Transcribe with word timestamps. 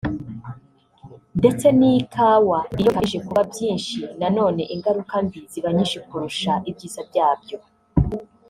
ndetse 1.39 1.65
n’ikawa 1.79 2.59
iyo 2.79 2.89
bikabije 2.89 3.19
kuba 3.27 3.41
byinshi 3.51 3.99
na 4.19 4.27
none 4.37 4.61
ingaruka 4.73 5.15
mbi 5.25 5.39
ziba 5.51 5.69
nyinshi 5.75 5.97
kurusha 6.07 6.51
ibyiza 6.69 7.01
byabyo 7.09 7.57